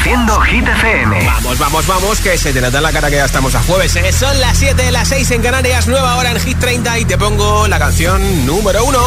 Reproduciendo 0.00 0.40
Hit 0.40 0.66
FM. 0.66 1.26
Vamos, 1.26 1.58
vamos, 1.58 1.86
vamos, 1.86 2.20
que 2.20 2.38
se 2.38 2.54
te 2.54 2.60
nota 2.60 2.80
la 2.80 2.90
cara 2.90 3.10
que 3.10 3.16
ya 3.16 3.26
estamos 3.26 3.54
a 3.54 3.62
jueves. 3.62 3.94
¿eh? 3.96 4.10
Son 4.12 4.40
las 4.40 4.56
7, 4.56 4.90
las 4.90 5.08
6 5.08 5.30
en 5.32 5.42
Canarias, 5.42 5.88
nueva 5.88 6.16
hora 6.16 6.30
en 6.30 6.40
Hit 6.40 6.58
30 6.58 7.00
y 7.00 7.04
te 7.04 7.18
pongo 7.18 7.68
la 7.68 7.78
canción 7.78 8.46
número 8.46 8.82
1. 8.84 8.98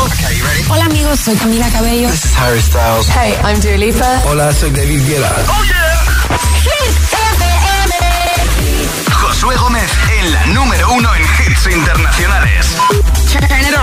Hola 0.70 0.86
amigos, 0.86 1.20
soy 1.20 1.36
Camila 1.36 1.68
Cabello. 1.72 2.10
This 2.10 2.26
is 2.26 2.38
Harry 2.38 2.62
Styles. 2.62 3.10
Hey, 3.10 3.34
I'm 3.44 3.60
Dua 3.60 3.78
Lipa. 3.78 4.22
Hola, 4.26 4.54
soy 4.54 4.70
David 4.70 5.08
Guetta. 5.08 5.34
¡Oh, 5.48 5.64
yeah! 5.64 6.00
Hit 6.62 6.96
FM. 7.32 7.96
Josué 9.14 9.56
Gómez 9.56 9.90
en 10.20 10.32
la 10.32 10.46
número 10.48 10.94
1 10.94 11.16
en 11.16 11.24
hits 11.24 11.66
internacionales. 11.76 12.68
Turn 13.32 13.46
it 13.66 13.74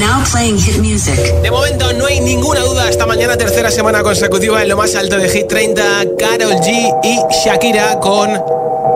Now 0.00 0.24
playing 0.32 0.58
hit 0.58 0.78
music. 0.78 1.18
De 1.42 1.50
momento 1.50 1.92
no 1.92 2.06
hay 2.06 2.20
ninguna 2.20 2.60
duda. 2.60 2.88
Esta 2.88 3.04
mañana, 3.04 3.36
tercera 3.36 3.70
semana 3.70 4.02
consecutiva 4.02 4.62
en 4.62 4.70
lo 4.70 4.76
más 4.78 4.94
alto 4.94 5.18
de 5.18 5.28
Hit 5.28 5.46
30, 5.46 5.82
Carol 6.18 6.54
G 6.54 6.98
y 7.02 7.18
Shakira 7.44 8.00
con 8.00 8.30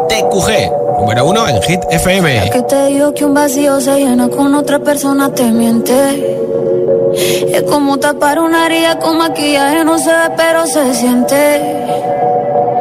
TQG. 0.08 1.00
Número 1.00 1.26
uno 1.26 1.46
en 1.46 1.60
Hit 1.60 1.80
FM. 1.90 2.50
que 2.50 2.62
te 2.62 2.86
digo 2.86 3.12
que 3.12 3.26
un 3.26 3.34
vacío 3.34 3.78
se 3.82 3.98
llena 3.98 4.30
con 4.30 4.54
otra 4.54 4.78
persona 4.78 5.28
te 5.34 5.44
miente. 5.44 6.38
Es 7.52 7.62
como 7.64 7.98
tapar 7.98 8.38
una 8.38 8.64
herida 8.64 8.98
con 8.98 9.18
maquillaje, 9.18 9.84
no 9.84 9.98
se 9.98 10.08
ve, 10.08 10.30
pero 10.38 10.66
se 10.66 10.94
siente. 10.94 12.13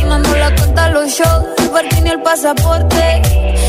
Y 0.00 0.04
nos 0.04 0.38
la 0.38 0.54
cuenta 0.54 0.88
los 0.88 1.10
shows, 1.10 1.44
el 1.58 1.70
parking 1.70 2.06
y 2.06 2.08
el 2.08 2.22
pasaporte. 2.22 3.22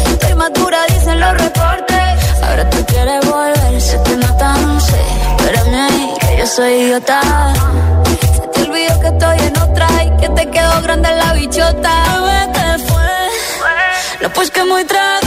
Estoy 0.07 0.33
madura, 0.35 0.85
dicen 0.87 1.19
los 1.19 1.33
reportes. 1.33 2.41
Ahora 2.43 2.69
tú 2.69 2.85
quieres 2.85 3.25
volver, 3.29 3.81
se 3.81 3.97
te 3.99 4.17
nota, 4.17 4.53
no 4.53 4.79
sé. 4.79 5.01
Espérame 5.37 5.75
ahí, 5.75 6.13
que 6.19 6.37
yo 6.37 6.47
soy 6.47 6.73
idiota. 6.73 7.21
Se 8.35 8.47
te 8.47 8.61
olvidó 8.69 8.99
que 8.99 9.07
estoy 9.07 9.39
en 9.39 9.57
otra 9.57 9.87
y 10.03 10.17
que 10.21 10.29
te 10.29 10.49
quedó 10.49 10.81
grande 10.81 11.09
la 11.15 11.33
bichota. 11.33 11.93
Bebé, 12.21 12.51
¿qué 12.53 12.83
fue? 12.87 14.21
No, 14.21 14.29
pues 14.33 14.51
que 14.51 14.63
muy 14.63 14.83
tragadito. 14.85 15.20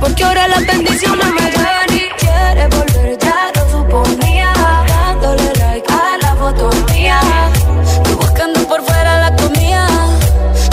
Porque 0.00 0.24
ahora 0.24 0.48
las 0.48 0.66
bendiciones 0.66 1.26
me 1.26 1.50
llueven 1.50 1.94
y 1.94 2.08
quieres 2.18 2.68
volver, 2.70 3.18
ya 3.18 3.52
lo 3.54 3.70
suponía, 3.70 4.52
dándole 4.86 5.52
like 5.58 5.92
a 5.92 6.18
la 6.20 6.36
foto 6.36 6.70
mía, 6.92 7.20
tú 8.04 8.16
buscando 8.16 8.66
por 8.66 8.82
fuera 8.84 9.20
la 9.20 9.36
comida, 9.36 9.86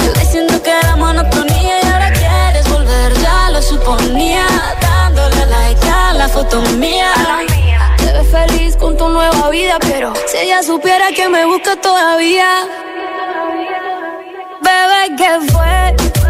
yo 0.03 0.13
diciendo 0.13 0.61
que 0.63 0.71
era 0.71 0.95
monotonía 0.95 1.81
y 1.81 1.87
ahora 1.87 2.11
quieres 2.11 2.69
volver, 2.69 3.13
ya 3.21 3.49
lo 3.51 3.61
suponía, 3.61 4.45
dándole 4.81 5.45
like 5.45 5.89
a 5.89 6.13
la 6.13 6.27
foto 6.27 6.61
mía. 6.77 7.13
Te 7.97 8.11
ves 8.11 8.27
feliz 8.31 8.75
con 8.75 8.97
tu 8.97 9.07
nueva 9.09 9.49
vida, 9.49 9.77
pero 9.79 10.13
si 10.27 10.37
ella 10.37 10.63
supiera 10.63 11.11
que 11.15 11.29
me 11.29 11.45
busca 11.45 11.75
todavía, 11.75 12.67
bebé, 14.61 15.15
¿qué 15.17 15.51
fue? 15.51 16.20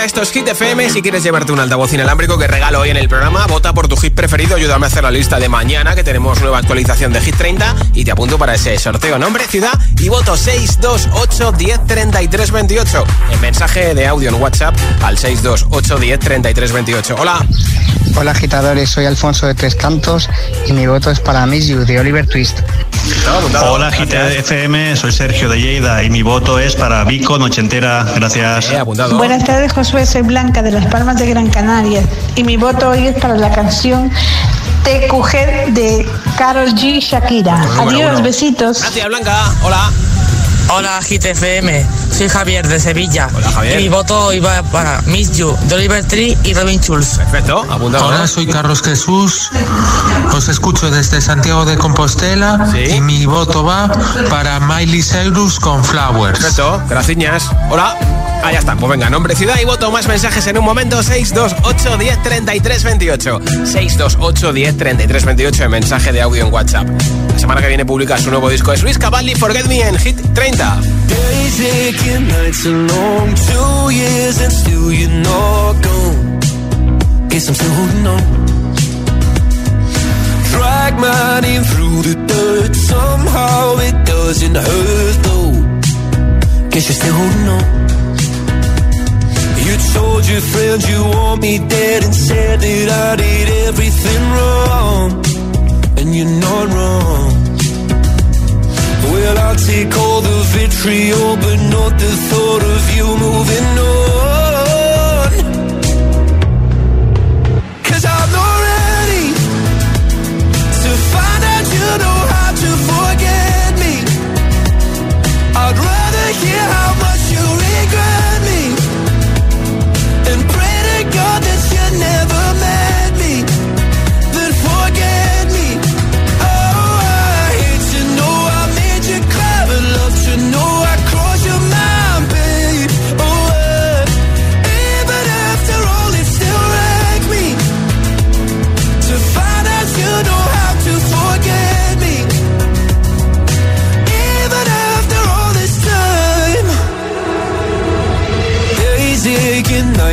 30, 0.00 0.04
esto 0.04 0.22
es 0.22 0.30
Hit 0.30 0.48
FM. 0.48 0.90
Si 0.90 1.02
quieres 1.02 1.22
llevarte 1.22 1.52
un 1.52 1.60
altavoz 1.60 1.92
inalámbrico 1.92 2.38
que 2.38 2.46
regalo 2.46 2.80
hoy 2.80 2.90
en 2.90 2.96
el 2.96 3.08
programa, 3.08 3.46
vota 3.46 3.72
por 3.72 3.88
tu 3.88 3.96
hit 3.96 4.14
preferido. 4.14 4.56
Ayúdame 4.56 4.86
a 4.86 4.88
hacer 4.88 5.02
la 5.02 5.10
lista 5.10 5.38
de 5.38 5.48
mañana, 5.48 5.94
que 5.94 6.04
tenemos 6.04 6.40
nueva 6.40 6.58
actualización 6.58 7.12
de 7.12 7.20
Hit 7.20 7.36
30. 7.36 7.76
Y 7.94 8.04
te 8.04 8.12
apunto 8.12 8.38
para 8.38 8.54
ese 8.54 8.78
sorteo. 8.78 9.18
Nombre, 9.18 9.46
ciudad 9.46 9.78
y 9.98 10.08
voto 10.08 10.36
628 10.36 11.52
10 11.52 11.86
33 11.86 12.50
28. 12.50 13.04
En 13.32 13.40
mensaje 13.40 13.94
de 13.94 14.06
audio 14.06 14.28
en 14.30 14.36
WhatsApp 14.36 14.74
al 15.02 15.18
628 15.18 15.98
10 15.98 16.18
33 16.18 16.72
28. 16.72 17.16
Hola. 17.18 17.46
Hola 18.16 18.32
agitadores, 18.32 18.90
soy 18.90 19.06
Alfonso 19.06 19.46
de 19.46 19.54
Tres 19.54 19.74
Cantos 19.74 20.28
y 20.66 20.72
mi 20.72 20.86
voto 20.86 21.10
es 21.10 21.20
para 21.20 21.46
Miss 21.46 21.68
You 21.68 21.84
de 21.84 22.00
Oliver 22.00 22.26
Twist. 22.26 22.58
Hola 23.62 23.90
GTFM, 23.90 24.96
soy 24.96 25.12
Sergio 25.12 25.48
de 25.48 25.58
Lleida 25.58 26.02
y 26.02 26.10
mi 26.10 26.22
voto 26.22 26.58
es 26.58 26.74
para 26.74 27.02
Vico 27.04 27.38
Nochentera. 27.38 28.04
Gracias. 28.14 28.72
Buenas 29.12 29.44
tardes 29.44 29.72
Josué, 29.72 29.99
soy 30.06 30.22
Blanca 30.22 30.62
de 30.62 30.70
Las 30.70 30.86
Palmas 30.86 31.16
de 31.16 31.26
Gran 31.26 31.48
Canaria 31.48 32.02
y 32.34 32.44
mi 32.44 32.56
voto 32.56 32.90
hoy 32.90 33.08
es 33.08 33.18
para 33.20 33.36
la 33.36 33.50
canción 33.50 34.10
TQG 34.84 35.74
de 35.74 36.08
Carol 36.38 36.68
G. 36.74 37.00
Shakira. 37.00 37.62
Adiós, 37.78 38.22
besitos. 38.22 38.80
Gracias 38.80 39.06
Blanca, 39.08 39.52
hola. 39.62 39.90
Hola 40.72 41.00
GTFM, 41.00 41.84
soy 42.16 42.28
Javier 42.28 42.66
de 42.68 42.78
Sevilla. 42.78 43.28
Hola 43.34 43.50
Javier. 43.50 43.80
Y 43.80 43.82
mi 43.82 43.88
voto 43.88 44.32
iba 44.32 44.62
para 44.64 45.02
Miss 45.02 45.32
You, 45.36 45.56
de 45.64 45.74
Oliver 45.74 46.04
Tree 46.06 46.38
y 46.44 46.54
Robin 46.54 46.80
Schulz. 46.80 47.18
Perfecto, 47.18 47.66
apuntado. 47.68 48.06
Hola, 48.06 48.26
soy 48.26 48.46
Carlos 48.46 48.80
Jesús. 48.82 49.50
Os 50.32 50.48
escucho 50.48 50.90
desde 50.90 51.20
Santiago 51.20 51.64
de 51.64 51.76
Compostela 51.76 52.72
y 52.74 53.00
mi 53.00 53.26
voto 53.26 53.64
va 53.64 53.90
para 54.30 54.60
Miley 54.60 55.02
Cyrus 55.02 55.58
con 55.58 55.84
Flowers. 55.84 56.38
Perfecto, 56.38 56.82
gracias. 56.88 57.50
Hola. 57.68 58.29
Ah, 58.42 58.52
está. 58.52 58.74
Pues 58.76 58.90
venga, 58.90 59.10
nombre, 59.10 59.34
ciudad 59.34 59.56
y 59.60 59.64
voto. 59.64 59.90
Más 59.90 60.06
mensajes 60.08 60.46
en 60.46 60.58
un 60.58 60.64
momento. 60.64 61.02
628 61.02 61.98
10 61.98 62.22
33 62.22 62.84
28. 62.84 63.40
628 63.64 64.52
10 64.52 64.76
33 64.76 65.24
28 65.24 65.64
en 65.64 65.70
mensaje 65.70 66.12
de 66.12 66.22
audio 66.22 66.46
en 66.46 66.52
WhatsApp. 66.52 66.88
La 67.32 67.38
semana 67.38 67.60
que 67.60 67.68
viene 67.68 67.84
publica 67.84 68.18
su 68.18 68.30
nuevo 68.30 68.48
disco. 68.48 68.72
Es 68.72 68.82
Luis 68.82 68.98
Cavalli, 68.98 69.34
Forget 69.34 69.66
Me 69.66 69.80
en 69.80 69.98
Hit 69.98 70.16
30. 70.34 70.80
Drag 80.50 80.98
my 80.98 81.40
name 81.40 81.62
through 81.64 82.02
the 82.02 82.14
dirt. 82.26 82.74
Somehow 82.74 83.78
it 83.80 83.94
doesn't 84.04 84.56
hurt 84.56 85.22
though. 85.22 85.52
Guess 86.70 86.88
you're 86.88 86.94
still 86.94 87.14
holding 87.14 87.48
on. 87.48 87.99
Told 89.94 90.22
your 90.28 90.40
friends 90.52 90.82
you 90.88 91.00
want 91.16 91.42
me 91.42 91.58
dead 91.58 92.04
and 92.04 92.14
said 92.14 92.60
that 92.60 92.88
I 93.08 93.16
did 93.16 93.48
everything 93.68 94.22
wrong. 94.36 95.08
And 95.98 96.14
you're 96.14 96.34
not 96.48 96.66
wrong. 96.74 97.30
Well, 99.12 99.36
I'll 99.38 99.56
take 99.56 99.92
all 99.96 100.20
the 100.20 100.38
vitriol, 100.54 101.36
but 101.44 101.58
not 101.74 101.92
the 102.04 102.12
thought 102.28 102.62
of 102.74 102.82
you 102.96 103.06
moving 103.26 103.68
on. 103.78 105.30
Cause 107.88 108.04
I'm 108.04 108.30
not 108.38 108.56
ready 108.70 109.26
to 110.84 110.90
find 111.12 111.42
out 111.52 111.64
you 111.74 111.88
know 112.02 112.19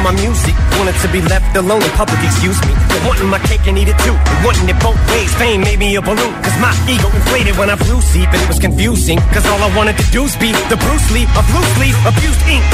From 0.00 0.14
my 0.14 0.20
music. 0.20 0.54
Wanted 0.80 0.96
to 1.04 1.08
be 1.12 1.20
left 1.28 1.56
alone 1.56 1.82
in 1.82 1.92
public, 1.92 2.18
excuse 2.24 2.56
me. 2.64 2.72
But 2.88 3.00
wanting 3.04 3.28
my 3.28 3.38
cake 3.44 3.64
and 3.68 3.76
eat 3.76 3.88
it 3.88 3.98
too. 4.00 4.16
And 4.16 4.38
wanting 4.44 4.68
it 4.68 4.78
both 4.80 4.98
ways. 5.12 5.32
Fame 5.36 5.60
made 5.60 5.78
me 5.78 5.94
a 5.96 6.02
balloon. 6.02 6.32
Cause 6.40 6.56
my 6.60 6.72
ego 6.88 7.08
inflated 7.12 7.56
when 7.56 7.68
I 7.68 7.76
flew 7.76 8.00
seep. 8.00 8.28
And 8.32 8.40
it 8.40 8.48
was 8.48 8.58
confusing. 8.58 9.18
Cause 9.32 9.44
all 9.46 9.60
I 9.60 9.70
wanted 9.76 9.96
to 10.00 10.06
do 10.10 10.22
was 10.24 10.36
be 10.36 10.52
the 10.72 10.78
Bruce 10.80 11.08
Lee 11.12 11.28
of 11.36 11.44
loose 11.52 11.74
leaf 11.78 11.96
abused 12.08 12.42
ink. 12.48 12.64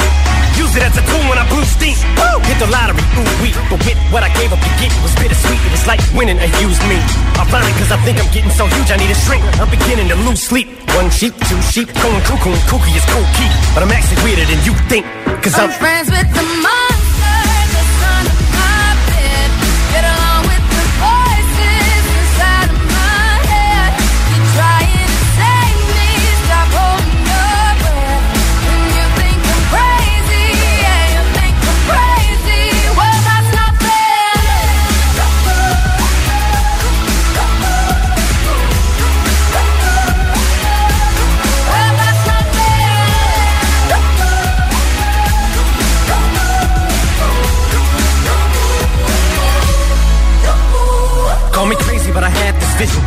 Use 0.55 0.73
it 0.73 0.81
as 0.81 0.95
a 0.97 1.03
tool 1.05 1.23
when 1.29 1.37
I 1.37 1.45
blew 1.51 1.61
steam. 1.67 1.93
Woo! 2.17 2.41
Hit 2.49 2.57
the 2.57 2.65
lottery, 2.73 3.03
ooh 3.19 3.29
wee. 3.43 3.53
But 3.69 3.77
with 3.85 3.99
what 4.09 4.23
I 4.23 4.31
gave 4.33 4.49
up 4.49 4.57
to 4.57 4.71
get 4.81 4.89
was 5.03 5.13
bittersweet. 5.19 5.61
It 5.67 5.71
was 5.71 5.85
like 5.85 6.01
winning 6.17 6.39
a 6.39 6.49
used 6.63 6.81
me. 6.89 6.97
Ironic 7.37 7.75
cause 7.77 7.91
I 7.91 7.99
think 8.07 8.17
I'm 8.17 8.31
getting 8.33 8.53
so 8.55 8.65
huge 8.65 8.89
I 8.89 8.97
need 8.97 9.11
a 9.11 9.19
shrink. 9.27 9.43
I'm 9.61 9.69
beginning 9.69 10.07
to 10.09 10.17
lose 10.25 10.41
sleep. 10.41 10.71
One 10.95 11.11
sheep, 11.11 11.35
two 11.45 11.61
sheep, 11.69 11.91
going 12.01 12.23
cuckoo 12.25 12.55
and 12.55 12.63
kooky 12.71 12.95
is 12.95 13.05
cool 13.11 13.27
key. 13.37 13.51
But 13.75 13.85
I'm 13.85 13.93
actually 13.93 14.17
weirder 14.25 14.47
than 14.49 14.59
you 14.65 14.73
think. 14.89 15.05
Cause 15.45 15.53
I'm, 15.59 15.69
I'm 15.69 15.77
friends 15.77 16.09
with 16.09 16.29
the 16.33 16.45
monster 16.63 17.06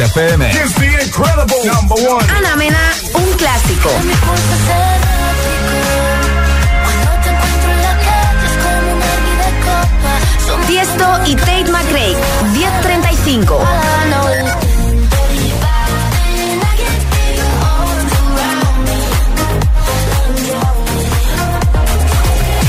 Hit 0.00 0.08
FM. 0.16 0.40
It's 0.48 0.74
the 0.76 1.04
incredible 1.04 1.60
number 1.62 1.94
one. 2.08 2.24
Ana 2.30 2.56
Mena, 2.56 2.90
un 3.12 3.36
clásico. 3.36 3.90
Tiesto 10.66 11.20
y 11.26 11.34
Tate 11.34 11.70
McRae, 11.70 12.16
1035. 12.54 13.60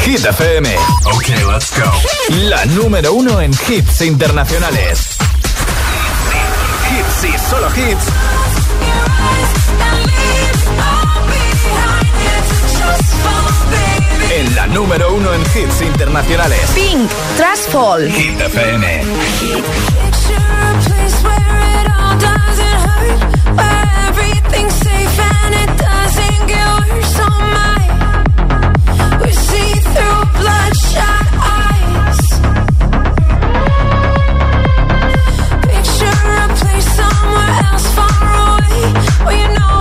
Hit 0.03 0.25
FM. 0.25 0.75
Ok, 1.05 1.27
let's 1.49 1.71
go. 1.79 1.89
La 2.49 2.65
número 2.65 3.13
uno 3.13 3.39
en 3.39 3.51
hits 3.69 4.01
internacionales. 4.01 5.10
Solo 7.51 7.67
hits. 7.75 8.05
En 14.33 14.55
la 14.55 14.67
número 14.67 15.13
uno 15.13 15.33
en 15.33 15.41
hits 15.41 15.81
internacionales. 15.81 16.61
Pink, 16.73 17.09
Trash 17.35 17.69
Fall. 17.69 18.09
Hit 18.09 18.39
FM. 18.39 19.01
Bloodshot 30.39 31.50
else 37.65 37.87
far 37.93 38.23
away, 38.23 38.93
where 39.25 39.37
you 39.41 39.49
know 39.57 39.80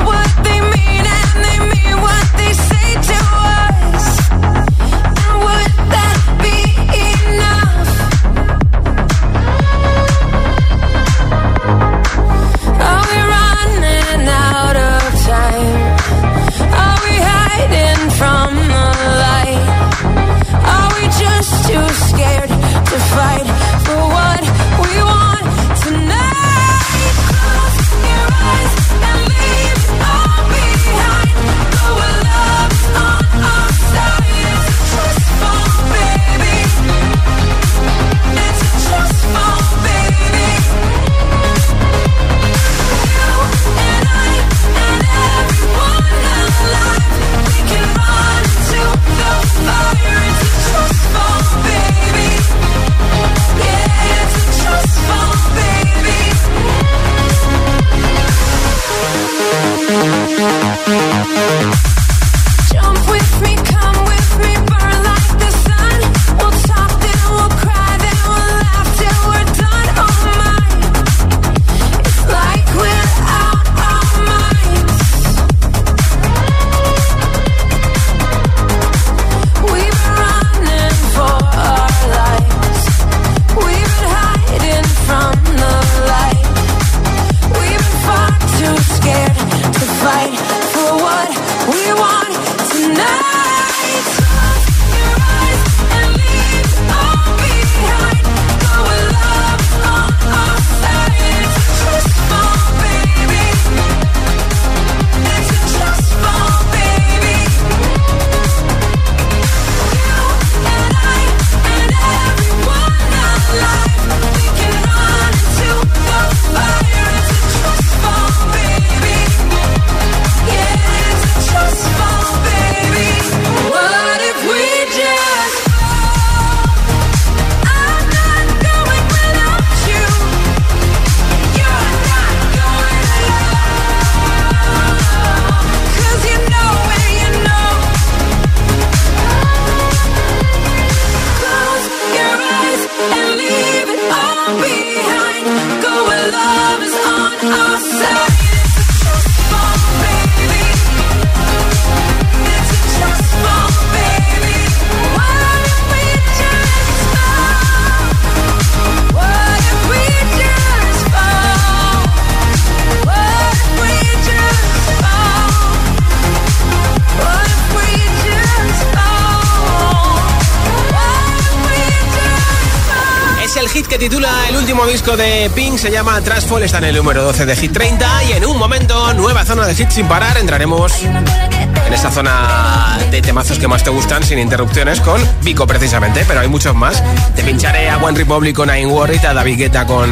de 175.16 175.51
Pink, 175.55 175.79
se 175.79 175.90
llama 175.90 176.20
Trashfall, 176.20 176.62
está 176.62 176.79
en 176.79 176.85
el 176.85 176.96
número 176.96 177.23
12 177.23 177.46
de 177.46 177.57
Hit 177.57 177.73
30 177.73 178.25
y 178.25 178.33
en 178.33 178.44
un 178.44 178.59
momento, 178.59 179.12
nueva 179.14 179.44
zona 179.44 179.66
de 179.66 179.73
hits 179.73 179.94
sin 179.94 180.07
parar, 180.07 180.37
entraremos 180.37 180.92
en 181.03 181.92
esa 181.92 182.11
zona 182.11 182.99
de 183.11 183.20
temazos 183.20 183.59
que 183.59 183.66
más 183.66 183.83
te 183.83 183.90
gustan 183.90 184.23
sin 184.23 184.38
interrupciones 184.38 185.01
con 185.01 185.20
Vico 185.42 185.66
precisamente, 185.66 186.25
pero 186.29 186.40
hay 186.40 186.49
muchos 186.49 186.75
más. 186.75 187.03
Te 187.35 187.42
pincharé 187.42 187.90
a 187.90 187.99
One 187.99 188.16
Republic 188.16 188.55
con 188.55 188.68
I'm 188.68 188.90
Worried, 188.90 189.25
a 189.25 189.35
David 189.35 189.59
Guetta 189.59 189.87
con 189.87 190.11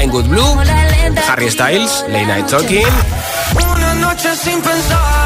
I'm 0.00 0.10
Good 0.10 0.26
Blue, 0.26 0.56
Harry 1.28 1.50
Styles, 1.50 2.04
Late 2.08 2.26
Night 2.26 2.46
Talking, 2.46 2.86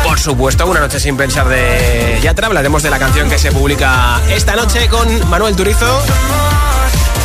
por 0.04 0.18
supuesto, 0.18 0.66
una 0.66 0.80
noche 0.80 0.98
sin 1.00 1.16
pensar 1.16 1.48
de 1.48 2.18
Yatra. 2.22 2.46
Hablaremos 2.46 2.82
de 2.82 2.90
la 2.90 2.98
canción 2.98 3.28
que 3.28 3.38
se 3.38 3.52
publica 3.52 4.20
esta 4.30 4.56
noche 4.56 4.88
con 4.88 5.28
Manuel 5.28 5.54
Turizo. 5.56 6.02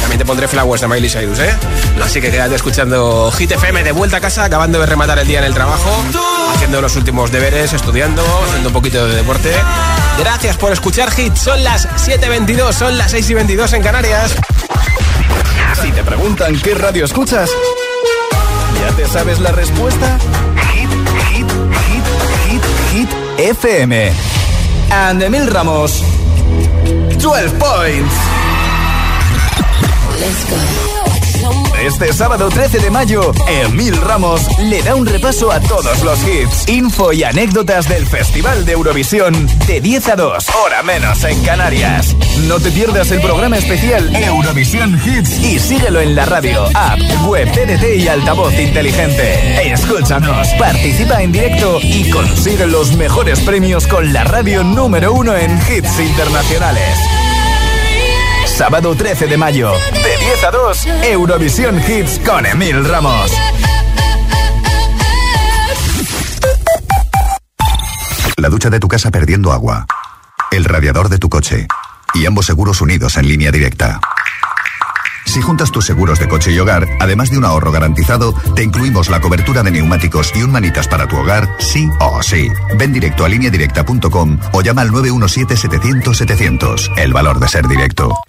También 0.09 0.25
te 0.25 0.25
pondré 0.25 0.47
Flowers 0.47 0.81
de 0.81 0.87
Miley 0.87 1.07
Cyrus, 1.07 1.37
¿eh? 1.37 1.55
Así 2.03 2.19
que 2.19 2.31
quédate 2.31 2.55
escuchando 2.55 3.31
Hit 3.31 3.51
FM 3.51 3.83
de 3.83 3.91
vuelta 3.91 4.17
a 4.17 4.19
casa, 4.19 4.43
acabando 4.43 4.79
de 4.79 4.87
rematar 4.87 5.19
el 5.19 5.27
día 5.27 5.37
en 5.37 5.45
el 5.45 5.53
trabajo, 5.53 5.87
haciendo 6.51 6.81
los 6.81 6.95
últimos 6.95 7.31
deberes, 7.31 7.73
estudiando, 7.73 8.23
haciendo 8.47 8.69
un 8.69 8.73
poquito 8.73 9.07
de 9.07 9.17
deporte. 9.17 9.53
Gracias 10.17 10.57
por 10.57 10.73
escuchar 10.73 11.11
Hit. 11.11 11.35
Son 11.35 11.63
las 11.63 11.87
7.22, 11.89 12.73
son 12.73 12.97
las 12.97 13.13
6.22 13.13 13.71
en 13.73 13.83
Canarias. 13.83 14.35
Si 15.79 15.91
te 15.91 16.03
preguntan 16.03 16.59
qué 16.59 16.73
radio 16.73 17.05
escuchas, 17.05 17.51
¿ya 18.81 18.95
te 18.95 19.07
sabes 19.07 19.39
la 19.39 19.51
respuesta? 19.51 20.17
Hit, 20.73 20.89
hit, 21.29 21.47
hit, 21.85 22.03
hit, 22.47 22.63
hit, 22.91 23.09
FM. 23.37 24.11
And 24.89 25.21
Emil 25.21 25.45
Ramos, 25.45 26.03
12 27.19 27.49
points. 27.59 28.28
Este 31.81 32.11
sábado 32.11 32.49
13 32.49 32.79
de 32.79 32.91
mayo, 32.91 33.31
Emil 33.47 33.95
Ramos 33.95 34.41
le 34.59 34.81
da 34.83 34.95
un 34.95 35.05
repaso 35.05 35.51
a 35.51 35.59
todos 35.61 36.03
los 36.03 36.19
hits, 36.27 36.67
info 36.67 37.13
y 37.13 37.23
anécdotas 37.23 37.87
del 37.87 38.05
Festival 38.05 38.65
de 38.65 38.73
Eurovisión 38.73 39.47
de 39.65 39.79
10 39.79 40.09
a 40.09 40.15
2, 40.17 40.45
hora 40.63 40.83
menos 40.83 41.23
en 41.23 41.41
Canarias. 41.43 42.15
No 42.47 42.59
te 42.59 42.69
pierdas 42.71 43.11
el 43.11 43.21
programa 43.21 43.57
especial 43.57 44.13
Eurovisión 44.13 45.01
Hits 45.03 45.39
y 45.39 45.57
síguelo 45.57 46.01
en 46.01 46.15
la 46.15 46.25
radio, 46.25 46.65
app, 46.75 46.99
web, 47.25 47.49
TDT 47.51 47.95
y 47.97 48.07
altavoz 48.07 48.53
inteligente. 48.53 49.71
Escúchanos, 49.71 50.49
participa 50.59 51.23
en 51.23 51.31
directo 51.31 51.79
y 51.81 52.09
consigue 52.09 52.67
los 52.67 52.95
mejores 52.97 53.39
premios 53.39 53.87
con 53.87 54.11
la 54.11 54.25
radio 54.25 54.63
número 54.63 55.13
uno 55.13 55.35
en 55.35 55.57
hits 55.57 55.99
internacionales. 55.99 56.99
Sábado 58.59 58.93
13 58.93 59.25
de 59.27 59.37
mayo, 59.37 59.71
de 59.93 60.17
10 60.17 60.43
a 60.43 60.51
2, 60.51 60.85
Eurovisión 61.03 61.79
Hits 61.79 62.19
con 62.25 62.45
Emil 62.45 62.83
Ramos. 62.83 63.31
La 68.35 68.49
ducha 68.49 68.69
de 68.69 68.81
tu 68.81 68.89
casa 68.89 69.11
perdiendo 69.11 69.53
agua. 69.53 69.85
El 70.51 70.65
radiador 70.65 71.07
de 71.07 71.19
tu 71.19 71.29
coche. 71.29 71.69
Y 72.13 72.25
ambos 72.25 72.47
seguros 72.47 72.81
unidos 72.81 73.15
en 73.15 73.29
línea 73.29 73.49
directa. 73.49 74.01
Si 75.23 75.41
juntas 75.41 75.71
tus 75.71 75.85
seguros 75.85 76.19
de 76.19 76.27
coche 76.27 76.51
y 76.51 76.59
hogar, 76.59 76.85
además 76.99 77.31
de 77.31 77.37
un 77.37 77.45
ahorro 77.45 77.71
garantizado, 77.71 78.33
te 78.57 78.63
incluimos 78.63 79.09
la 79.09 79.21
cobertura 79.21 79.63
de 79.63 79.71
neumáticos 79.71 80.33
y 80.35 80.43
un 80.43 80.51
manitas 80.51 80.89
para 80.89 81.07
tu 81.07 81.15
hogar, 81.15 81.47
sí 81.59 81.87
o 82.01 82.21
sí. 82.21 82.49
Ven 82.77 82.91
directo 82.91 83.23
a 83.23 83.29
lineadirecta.com 83.29 84.37
o 84.51 84.61
llama 84.61 84.81
al 84.81 84.91
917-700-700. 84.91 86.91
El 86.97 87.13
valor 87.13 87.39
de 87.39 87.47
ser 87.47 87.65
directo. 87.69 88.19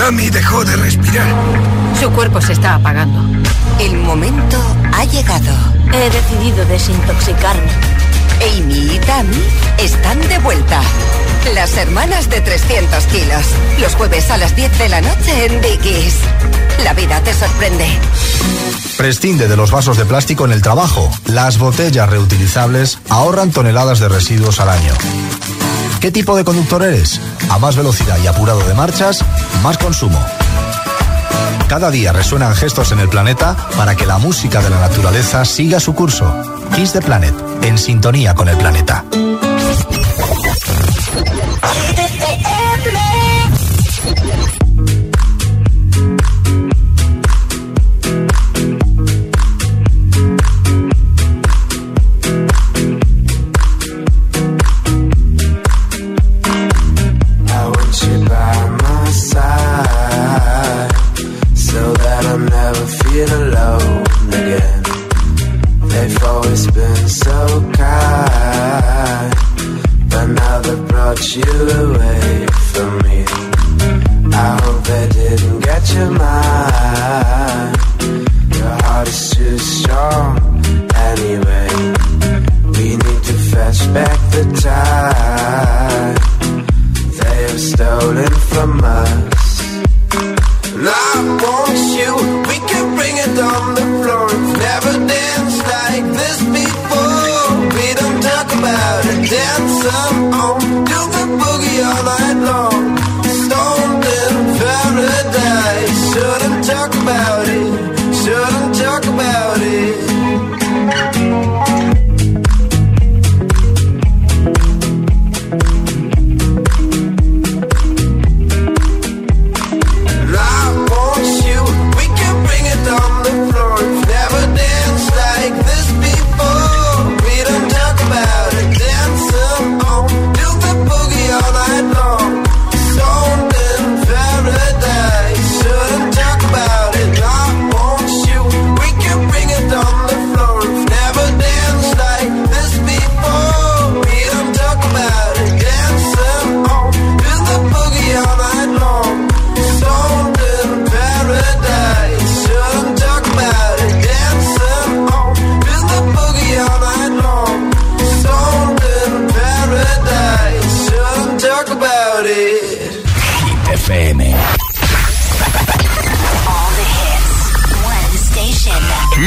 Dami 0.00 0.30
dejó 0.30 0.64
de 0.64 0.76
respirar. 0.76 1.26
Su 2.00 2.10
cuerpo 2.12 2.40
se 2.40 2.54
está 2.54 2.76
apagando. 2.76 3.20
El 3.78 3.98
momento 3.98 4.56
ha 4.94 5.04
llegado. 5.04 5.52
He 5.92 6.08
decidido 6.08 6.64
desintoxicarme. 6.64 7.70
Amy 8.40 8.94
y 8.94 8.98
Tammy 9.00 9.44
están 9.76 10.18
de 10.26 10.38
vuelta. 10.38 10.80
Las 11.54 11.76
hermanas 11.76 12.30
de 12.30 12.40
300 12.40 13.04
kilos. 13.06 13.46
Los 13.80 13.94
jueves 13.96 14.30
a 14.30 14.36
las 14.36 14.54
10 14.54 14.78
de 14.78 14.88
la 14.88 15.00
noche 15.00 15.46
en 15.46 15.60
Dickies. 15.60 16.14
La 16.84 16.92
vida 16.94 17.20
te 17.22 17.34
sorprende. 17.34 17.86
Prescinde 18.96 19.48
de 19.48 19.56
los 19.56 19.70
vasos 19.70 19.96
de 19.96 20.04
plástico 20.04 20.44
en 20.44 20.52
el 20.52 20.62
trabajo. 20.62 21.10
Las 21.26 21.58
botellas 21.58 22.08
reutilizables 22.08 22.98
ahorran 23.08 23.50
toneladas 23.50 23.98
de 23.98 24.08
residuos 24.08 24.60
al 24.60 24.68
año. 24.68 24.92
¿Qué 26.00 26.12
tipo 26.12 26.36
de 26.36 26.44
conductor 26.44 26.82
eres? 26.82 27.20
A 27.48 27.58
más 27.58 27.74
velocidad 27.74 28.18
y 28.22 28.26
apurado 28.26 28.60
de 28.60 28.74
marchas, 28.74 29.24
más 29.62 29.76
consumo. 29.78 30.24
Cada 31.68 31.90
día 31.90 32.12
resuenan 32.12 32.54
gestos 32.54 32.92
en 32.92 33.00
el 33.00 33.08
planeta 33.08 33.56
para 33.76 33.96
que 33.96 34.06
la 34.06 34.18
música 34.18 34.62
de 34.62 34.70
la 34.70 34.80
naturaleza 34.80 35.44
siga 35.44 35.80
su 35.80 35.94
curso. 35.94 36.32
Kiss 36.74 36.92
the 36.92 37.00
Planet, 37.00 37.34
en 37.62 37.78
sintonía 37.78 38.34
con 38.34 38.48
el 38.48 38.56
planeta. 38.56 39.04
I 41.62 41.90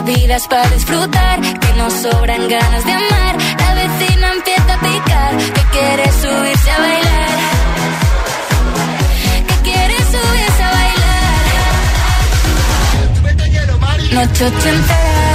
la 0.00 0.06
vida 0.06 0.36
es 0.36 0.46
para 0.46 0.66
disfrutar, 0.70 1.40
que 1.40 1.72
nos 1.76 1.92
sobran 1.92 2.48
ganas 2.48 2.84
de 2.86 2.92
amar. 2.92 3.36
La 3.58 3.74
vecina 3.74 4.32
empieza 4.32 4.74
a 4.74 4.80
picar, 4.80 5.36
que 5.36 5.62
quiere 5.72 6.04
subirse 6.12 6.70
a 6.70 6.78
bailar. 6.78 7.38
Que 9.48 9.54
quiere 9.68 9.96
subirse 10.12 10.62
a 10.62 10.70
bailar. 10.78 11.42
Noche 14.12 14.44
ochentera, 14.46 15.34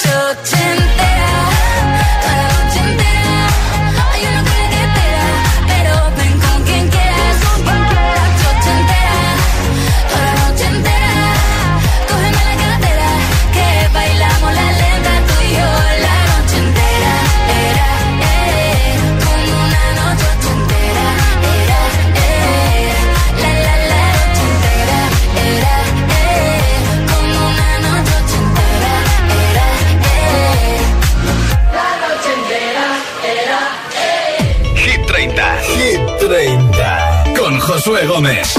Josué 37.83 38.05
Gómez. 38.05 38.53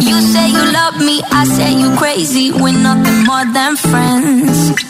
You 0.00 0.20
say 0.32 0.48
you 0.48 0.64
love 0.72 0.96
me, 0.98 1.20
I 1.30 1.44
say 1.44 1.72
you 1.74 1.94
crazy. 1.96 2.50
We're 2.52 2.72
nothing 2.72 3.24
more 3.24 3.44
than 3.52 3.76
friends. 3.76 4.89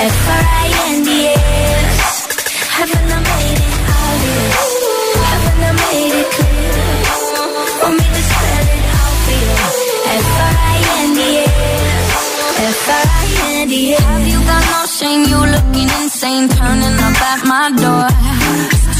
F-R-I-N-D-S. 0.00 2.00
Haven't 2.72 3.12
I 3.12 3.20
made 3.20 3.60
it 3.60 3.76
obvious? 4.00 4.64
Haven't 5.28 5.60
made 5.76 6.14
it 6.20 6.28
clear? 6.40 6.72
Want 7.84 8.00
me 8.00 8.06
to 8.08 8.22
spell 8.30 8.64
it 8.64 8.84
out 8.96 9.12
for 9.24 9.36
you? 9.44 9.60
F-R-I-N-D-S. 10.24 12.16
F-R-I-N-D-S. 12.80 14.00
Have 14.00 14.24
you 14.32 14.40
got 14.48 14.64
no 14.72 14.80
shame? 14.88 15.22
You 15.28 15.36
looking 15.52 15.90
insane, 16.00 16.48
turning 16.48 16.96
up 17.04 17.20
at 17.32 17.40
my 17.44 17.68
door. 17.76 18.08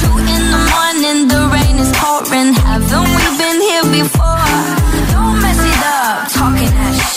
Two 0.04 0.12
in 0.20 0.42
the 0.52 0.60
morning, 0.68 1.32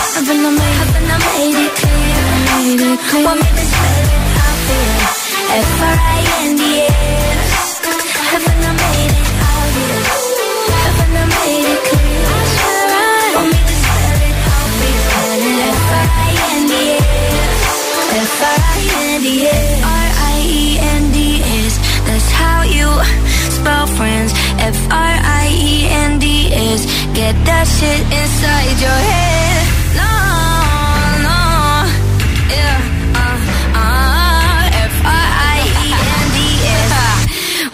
obvious? 0.00 0.16
Haven't 0.16 0.44
I 0.44 0.50
made, 0.50 0.76
haven't 0.80 1.10
I 1.10 1.18
made 1.18 1.58
it 1.60 1.72
clear? 1.76 2.16
Made 2.56 2.80
it 2.80 3.00
clear. 3.08 3.24
Want 3.26 3.40
me 3.40 3.48
to 3.50 3.64
spell 3.64 3.98
it 4.00 4.10
out 4.40 4.58
for 4.66 4.80
you? 4.80 5.08
F-R-I-N-D-S. 5.50 6.78
Haven't 7.30 7.49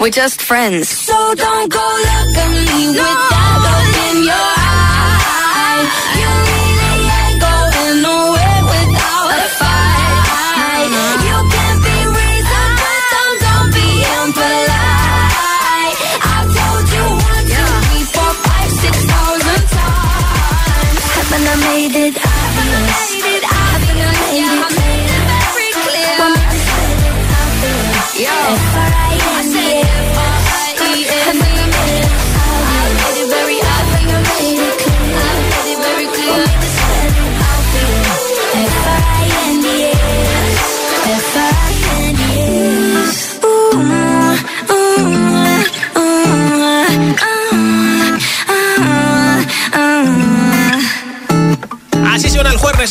We're 0.07 0.11
just 0.11 0.40
friends. 0.40 0.88
So 0.88 1.35
don't 1.35 1.69
go 1.69 1.79
look 1.79 2.37
at 2.38 2.49
me 2.49 2.87
with 2.90 2.97
that 2.97 3.59
look 3.66 3.90
in 4.07 4.23
your 4.23 4.51
eye. 4.62 6.16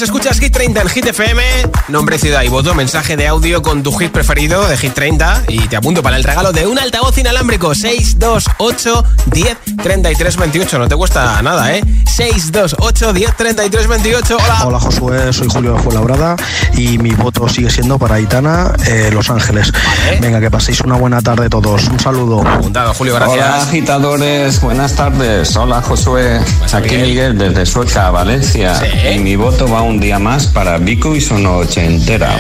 Escuchas 0.06 0.40
Hit 0.40 0.54
30 0.54 0.82
en 0.82 0.90
Hit 0.90 1.06
FM, 1.08 1.42
nombre, 1.88 2.20
ciudad 2.20 2.44
y 2.44 2.48
voto, 2.48 2.76
mensaje 2.76 3.18
de 3.18 3.28
audio 3.28 3.64
con 3.64 3.82
tu 3.82 3.92
hit 3.92 4.12
preferido 4.12 4.68
de 4.68 4.78
Hit 4.78 4.94
30 4.94 5.46
y 5.48 5.68
te 5.68 5.76
apunto 5.76 6.04
para 6.04 6.16
el 6.16 6.24
regalo 6.24 6.52
de 6.52 6.68
un 6.68 6.78
altavoz 6.78 7.18
inalámbrico 7.18 7.74
628 7.74 9.04
10 9.26 9.58
33 9.86 10.38
28. 10.38 10.80
No 10.80 10.88
te 10.88 10.96
cuesta 10.96 11.40
nada, 11.44 11.72
¿eh? 11.76 11.84
628 12.08 13.14
10 13.14 13.38
33 13.38 13.88
28. 13.88 14.36
Hola. 14.36 14.66
Hola 14.66 14.80
Josué, 14.80 15.32
soy 15.32 15.48
Julio 15.48 15.74
de 15.74 15.80
Fuenlabrada 15.80 16.36
y 16.74 16.98
mi 16.98 17.12
voto 17.12 17.48
sigue 17.48 17.70
siendo 17.70 18.00
para 18.00 18.16
Aitana, 18.16 18.74
eh, 18.88 19.12
Los 19.14 19.30
Ángeles. 19.30 19.72
Venga, 20.20 20.40
que 20.40 20.50
paséis 20.50 20.82
una 20.82 20.96
buena 20.96 21.22
tarde 21.22 21.50
todos. 21.50 21.88
Un 21.88 22.00
saludo. 22.00 22.42
Apuntado, 22.42 22.96
Julio, 22.96 23.14
gracias. 23.14 23.38
Hola 23.38 23.62
agitadores, 23.62 24.60
buenas 24.60 24.96
tardes. 24.96 25.56
Hola 25.56 25.84
Josué. 25.84 26.42
Aquí 26.74 26.98
Miguel 26.98 27.38
desde 27.38 27.68
Sueca, 27.68 28.10
Valencia. 28.10 28.82
Y 29.14 29.20
mi 29.20 29.36
voto 29.36 29.68
va 29.68 29.84
un 29.84 30.00
día 30.00 30.18
más 30.18 30.48
para 30.48 30.80
Vico 30.80 31.16
y 31.16 31.22
su 31.22 31.38
noche 31.38 31.86
entera. 31.86 32.36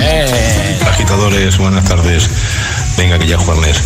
Agitadores, 0.89 1.59
buenas 1.59 1.85
tardes. 1.85 2.27
Venga, 2.97 3.19
que 3.19 3.27
ya 3.27 3.37
Juanes. 3.37 3.83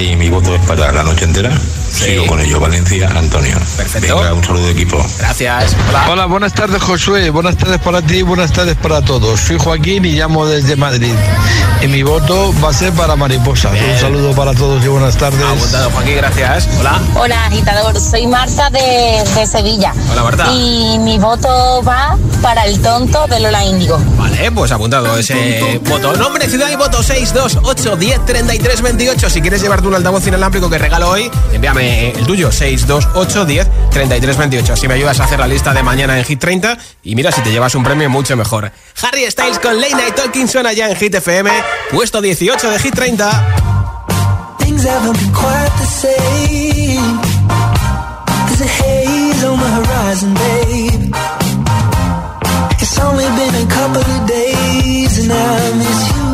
Y 0.00 0.16
mi 0.16 0.30
voto 0.30 0.56
es 0.56 0.66
para 0.66 0.90
la 0.90 1.04
noche 1.04 1.26
entera. 1.26 1.52
Sigo 1.98 2.26
con 2.26 2.40
ello, 2.40 2.60
Valencia, 2.60 3.10
Antonio. 3.12 3.58
Perfecto. 3.76 4.18
Venga, 4.18 4.32
un 4.32 4.44
saludo 4.44 4.66
de 4.66 4.70
equipo. 4.72 5.04
Gracias. 5.18 5.74
Hola. 6.08 6.26
buenas 6.26 6.54
tardes 6.54 6.80
Josué, 6.80 7.30
buenas 7.30 7.56
tardes 7.56 7.80
para 7.80 8.00
ti, 8.02 8.22
buenas 8.22 8.52
tardes 8.52 8.76
para 8.76 9.02
todos. 9.02 9.40
Soy 9.40 9.58
Joaquín 9.58 10.04
y 10.04 10.12
llamo 10.12 10.46
desde 10.46 10.76
Madrid. 10.76 11.12
Y 11.82 11.88
mi 11.88 12.04
voto 12.04 12.54
va 12.62 12.70
a 12.70 12.72
ser 12.72 12.92
para 12.92 13.16
Mariposa. 13.16 13.70
Un 13.70 13.98
saludo 13.98 14.32
para 14.32 14.54
todos 14.54 14.84
y 14.84 14.86
buenas 14.86 15.16
tardes. 15.16 15.42
Apuntado, 15.42 15.90
Joaquín, 15.90 16.16
gracias. 16.18 16.68
Hola. 16.78 17.00
Hola, 17.16 17.46
agitador. 17.46 18.00
Soy 18.00 18.28
Marta 18.28 18.70
de, 18.70 19.24
de 19.34 19.46
Sevilla. 19.46 19.92
Hola, 20.12 20.22
Marta. 20.22 20.52
Y 20.52 21.00
mi 21.00 21.18
voto 21.18 21.82
va 21.82 22.16
para 22.40 22.64
el 22.66 22.80
tonto 22.80 23.26
de 23.26 23.40
Lola 23.40 23.64
Índigo. 23.64 24.00
Vale, 24.16 24.52
pues 24.52 24.70
apuntado 24.70 25.18
ese 25.18 25.80
voto. 25.84 26.12
Nombre, 26.12 26.48
ciudad 26.48 26.70
y 26.70 26.76
voto 26.76 27.02
628 27.02 27.96
10 27.96 28.24
33 28.24 28.82
28. 28.82 29.30
Si 29.30 29.40
quieres 29.40 29.60
llevarte 29.60 29.88
un 29.88 29.96
altavoz 29.96 30.24
inalámbrico 30.28 30.70
que 30.70 30.78
regalo 30.78 31.10
hoy, 31.10 31.28
envíame 31.52 31.87
el 31.88 32.26
tuyo 32.26 32.52
628 32.52 33.44
10 33.44 33.68
33 33.90 34.36
28. 34.36 34.72
Así 34.72 34.88
me 34.88 34.94
ayudas 34.94 35.20
a 35.20 35.24
hacer 35.24 35.38
la 35.38 35.46
lista 35.46 35.72
de 35.72 35.82
mañana 35.82 36.18
en 36.18 36.24
Hit 36.24 36.38
30 36.38 36.76
y 37.02 37.14
mira 37.14 37.32
si 37.32 37.40
te 37.40 37.50
llevas 37.50 37.74
un 37.74 37.82
premio 37.84 38.10
mucho 38.10 38.36
mejor. 38.36 38.70
Harry 39.02 39.30
Styles 39.30 39.58
con 39.58 39.80
Late 39.80 39.94
Night 39.94 40.14
Talking 40.14 40.48
suena 40.48 40.72
ya 40.72 40.88
en 40.88 40.96
Hit 40.96 41.14
FM, 41.14 41.50
puesto 41.90 42.20
18 42.20 42.70
de 42.70 42.78
Hit 42.78 42.94
30. 42.94 43.56
Things 44.58 44.84
haven't 44.84 45.18
been 45.18 45.32
quite 45.32 45.72
the 45.78 45.86
same. 45.86 47.20
There's 48.46 48.60
a 48.60 48.66
haze 48.66 49.44
on 49.44 49.58
the 49.58 49.68
horizon, 49.68 50.34
babe. 50.34 51.14
It's 52.80 52.98
only 52.98 53.24
been 53.24 53.54
a 53.54 53.66
couple 53.68 54.02
of 54.02 54.26
days 54.28 55.18
and 55.18 55.32
I 55.32 55.72
miss 55.76 56.08
you. 56.16 56.27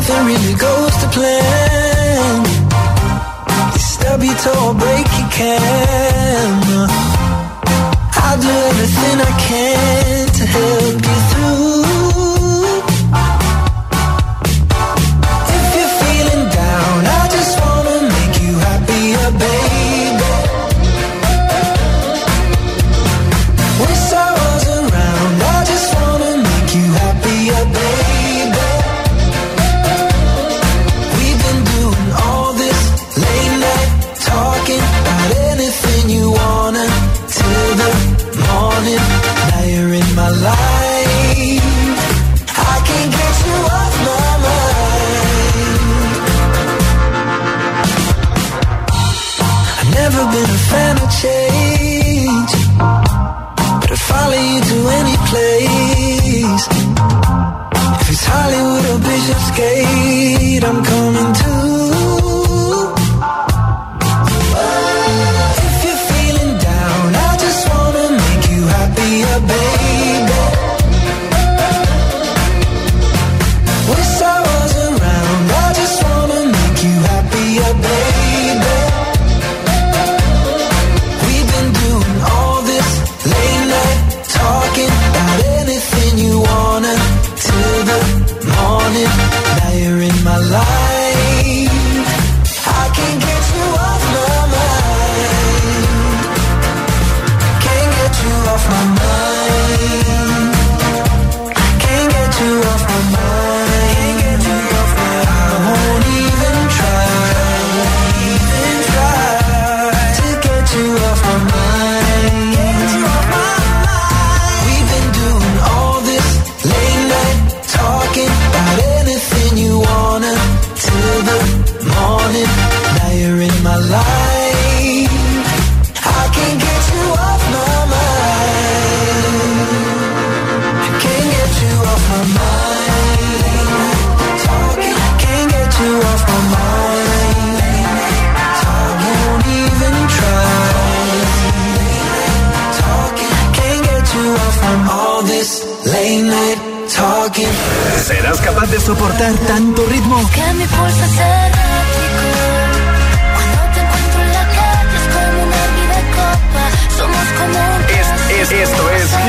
Nothing 0.00 0.26
really 0.28 0.54
goes 0.54 0.96
to 1.02 1.08
plan. 1.08 2.44
You 3.74 3.80
stub 3.92 4.22
your 4.22 4.34
toe 4.36 4.72
break 4.72 5.06
your 5.18 5.28
can. 5.28 6.88
I'll 8.24 8.40
do 8.40 8.48
everything 8.70 9.16
I 9.20 9.32
can 9.46 10.26
to 10.38 10.44
help 10.56 11.04
you 11.04 11.19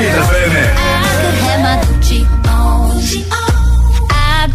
Hit 0.02 0.18
FM. 0.18 0.54
I 4.10 4.49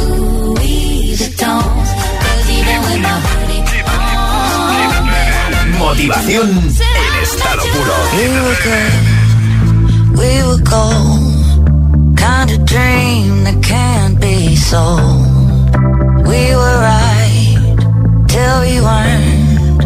Louis 0.00 1.14
even 2.56 2.78
with 2.86 3.00
my 3.06 3.14
on. 3.86 4.92
Motivación 5.78 6.48
en 6.50 7.12
estado 7.22 7.62
puro. 7.72 7.96
We 8.16 8.26
were 8.44 8.58
good, 8.66 8.94
we 10.20 10.30
were 10.48 10.62
gold. 10.74 11.30
Kind 12.16 12.48
of 12.50 12.60
dream 12.64 13.44
that 13.44 13.58
can't 13.62 14.16
be 14.20 14.56
sold. 14.56 15.26
We 16.26 16.42
were 16.60 16.78
right 16.90 17.78
till 18.26 18.56
we 18.66 18.74
weren't. 18.80 19.78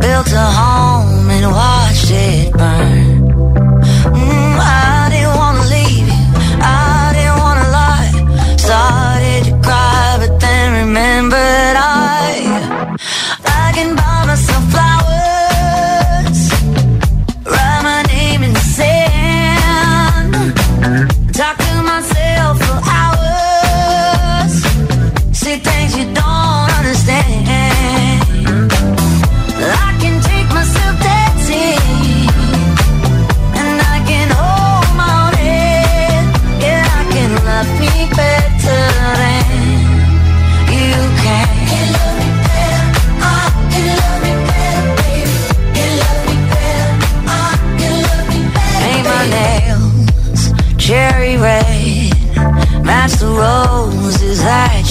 Built 0.00 0.32
a 0.32 0.46
home 0.60 1.30
and 1.30 1.46
watched 1.52 2.10
it 2.10 2.52
burn. 2.52 3.09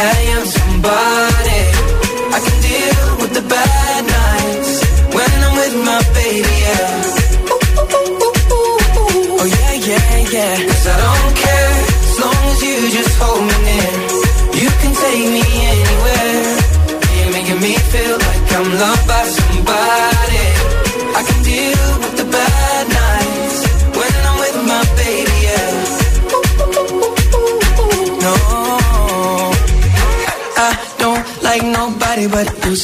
I 0.00 0.10
am. 0.36 0.41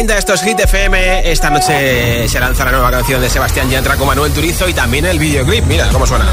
30, 0.00 0.16
esto 0.16 0.32
es 0.32 0.42
Hit 0.42 0.58
FM. 0.58 1.30
Esta 1.30 1.50
noche 1.50 2.26
se 2.26 2.40
lanza 2.40 2.64
la 2.64 2.70
nueva 2.70 2.90
canción 2.90 3.20
de 3.20 3.28
Sebastián 3.28 3.68
Yantra 3.68 3.96
con 3.96 4.06
Manuel 4.06 4.32
Turizo 4.32 4.66
y 4.66 4.72
también 4.72 5.04
el 5.04 5.18
videoclip. 5.18 5.62
Mira 5.66 5.90
cómo 5.92 6.06
suena. 6.06 6.24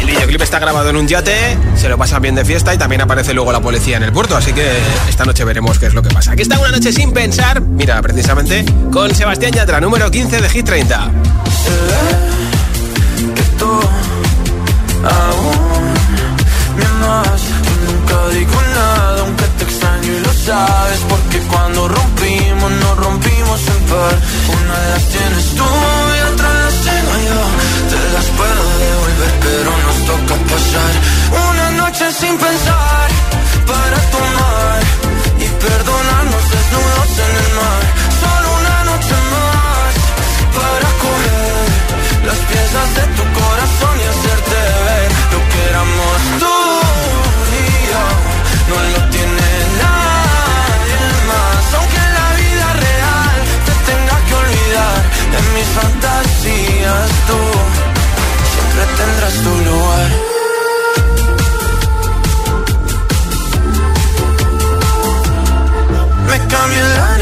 El 0.00 0.06
videoclip 0.06 0.40
está 0.40 0.58
grabado 0.58 0.88
en 0.88 0.96
un 0.96 1.06
yate, 1.06 1.58
se 1.76 1.90
lo 1.90 1.98
pasan 1.98 2.22
bien 2.22 2.34
de 2.34 2.46
fiesta 2.46 2.72
y 2.72 2.78
también 2.78 3.02
aparece 3.02 3.34
luego 3.34 3.52
la 3.52 3.60
policía 3.60 3.98
en 3.98 4.04
el 4.04 4.12
puerto, 4.12 4.38
así 4.38 4.54
que 4.54 4.66
esta 5.06 5.26
noche 5.26 5.44
veremos 5.44 5.78
qué 5.78 5.84
es 5.86 5.92
lo 5.92 6.02
que 6.02 6.08
pasa. 6.08 6.32
Aquí 6.32 6.40
está 6.40 6.58
una 6.58 6.70
noche 6.70 6.90
sin 6.92 7.12
pensar, 7.12 7.60
mira, 7.60 8.00
precisamente, 8.00 8.64
con 8.90 9.14
Sebastián 9.14 9.52
Yatra, 9.52 9.82
número 9.82 10.10
15 10.10 10.40
de 10.40 10.48
Hit 10.48 10.64
30 10.64 11.10
aún 15.18 15.84
me 16.76 16.84
amas. 16.84 17.42
Nunca 17.86 18.16
digo 18.28 18.58
nada, 18.74 19.20
aunque 19.20 19.44
te 19.58 19.64
extraño 19.64 20.12
y 20.12 20.20
lo 20.20 20.32
sabes. 20.32 21.00
Porque 21.08 21.38
cuando 21.50 21.88
rompimos, 21.88 22.70
nos 22.82 22.96
rompimos 23.04 23.60
en 23.74 23.80
par. 23.90 24.16
Una 24.58 24.74
de 24.82 24.88
las 24.94 25.04
tienes 25.14 25.46
tú 25.58 25.68
y 26.16 26.20
otra 26.32 26.48
las 26.64 26.76
tengo 26.88 27.14
yo. 27.28 27.40
Te 27.92 28.00
las 28.14 28.26
puedo 28.38 28.64
devolver, 28.84 29.32
pero 29.46 29.70
nos 29.86 29.98
toca 30.10 30.34
pasar 30.50 30.92
una 31.50 31.70
noche 31.82 32.04
sin 32.20 32.36
pensar 32.38 33.08
para 33.66 33.98
tomar 34.16 34.80
y 35.38 35.46
perdonar 35.64 36.01
de 42.72 43.06
tu 43.16 43.22
corazón 43.38 44.00
y 44.00 44.04
hacerte 44.12 44.56
ver 44.86 45.12
lo 45.32 45.40
que 45.50 45.58
éramos 45.68 46.16
tú 46.40 46.56
y 47.52 47.64
yo. 47.90 48.04
No 48.70 48.76
lo 48.92 49.00
tiene 49.10 49.48
nadie 49.82 51.00
más, 51.28 51.74
aunque 51.76 51.98
en 51.98 52.12
la 52.18 52.28
vida 52.40 52.68
real 52.86 53.36
te 53.66 53.74
tengas 53.90 54.20
que 54.26 54.34
olvidar 54.42 54.96
de 55.32 55.38
mis 55.54 55.68
fantasías, 55.78 57.08
tú 57.28 57.40
siempre 58.52 58.82
tendrás 58.96 59.34
tu 59.44 59.52
lugar. 59.68 60.10
Me 66.26 66.38
cambié 66.48 66.82
la 66.96 67.21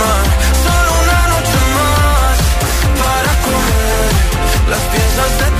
más, 0.00 0.24
solo 0.64 0.90
una 1.02 1.20
noche 1.32 1.60
más 1.76 2.36
para 3.00 3.32
comer 3.44 4.10
las 4.70 4.82
piezas 4.92 5.30
de 5.38 5.53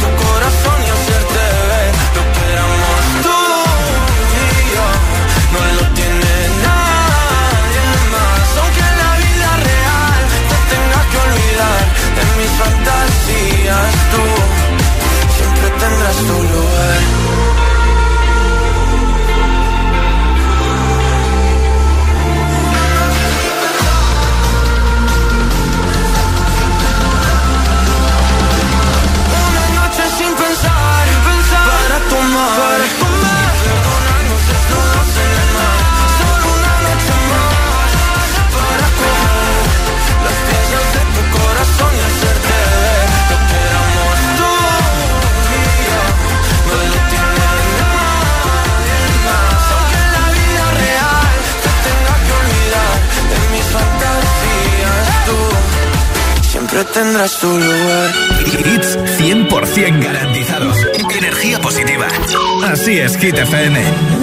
FM 63.34 64.13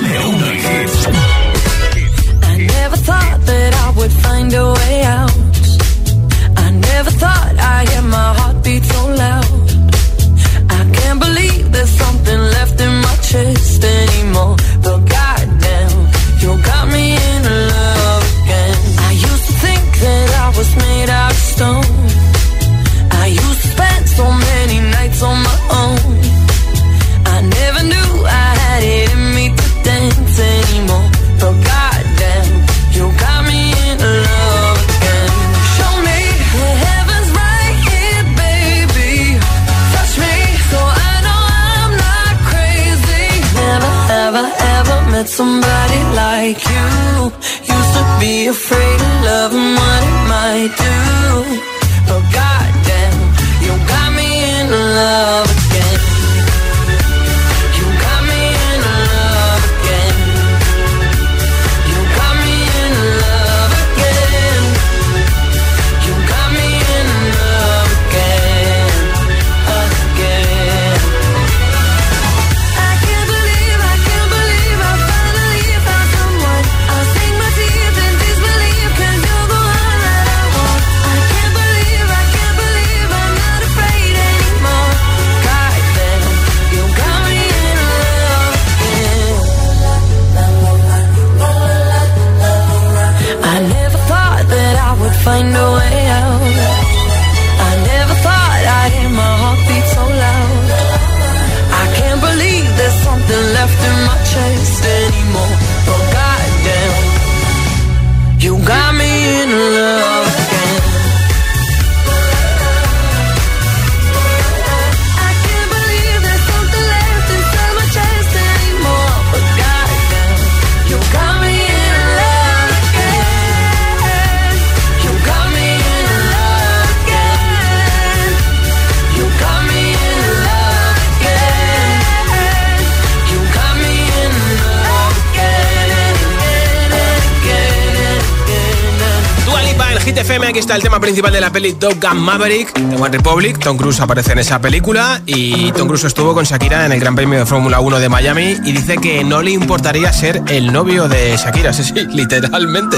el 140.75 140.81
tema 140.81 140.99
principal 141.01 141.33
de 141.33 141.41
la 141.41 141.51
peli 141.51 141.73
Top 141.73 141.95
Gun 142.01 142.21
Maverick 142.21 142.73
de 142.73 142.95
One 142.95 143.09
Republic. 143.09 143.59
Tom 143.59 143.77
Cruise 143.77 143.99
aparece 143.99 144.31
en 144.31 144.39
esa 144.39 144.61
película 144.61 145.21
y 145.25 145.71
Tom 145.73 145.87
Cruise 145.87 146.05
estuvo 146.05 146.33
con 146.33 146.45
Shakira 146.45 146.85
en 146.85 146.93
el 146.93 146.99
Gran 146.99 147.15
Premio 147.15 147.39
de 147.39 147.45
Fórmula 147.45 147.81
1 147.81 147.99
de 147.99 148.07
Miami 148.07 148.57
y 148.63 148.71
dice 148.71 148.97
que 148.97 149.23
no 149.23 149.41
le 149.41 149.51
importaría 149.51 150.13
ser 150.13 150.41
el 150.47 150.71
novio 150.71 151.09
de 151.09 151.35
Shakira, 151.35 151.73
sí, 151.73 151.83
sí, 151.83 151.93
literalmente. 152.13 152.97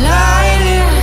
Light 0.00 0.62
it 0.62 0.97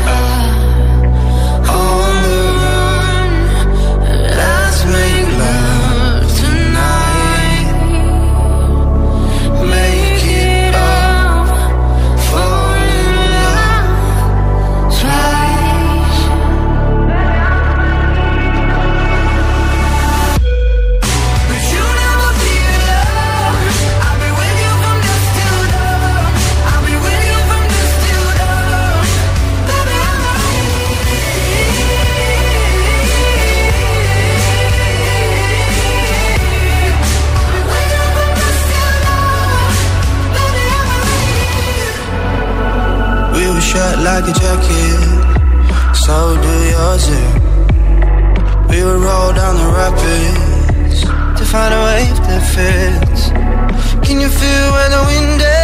shut 43.75 43.99
like 44.07 44.23
a 44.23 44.33
jacket, 44.41 45.01
so 46.03 46.15
do 46.43 46.53
yours. 46.71 47.05
Yeah. 47.09 48.67
We 48.69 48.77
would 48.85 49.01
roll 49.07 49.31
down 49.39 49.55
the 49.61 49.69
rapids 49.79 50.99
to 51.37 51.43
find 51.51 51.71
a 51.79 51.81
wave 51.87 52.17
that 52.27 52.43
fits. 52.53 53.21
Can 54.07 54.17
you 54.23 54.29
feel 54.39 54.65
where 54.75 54.89
the 54.95 55.01
wind 55.09 55.41
is? 55.41 55.54